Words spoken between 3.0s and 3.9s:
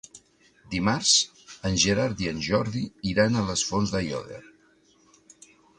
iran a les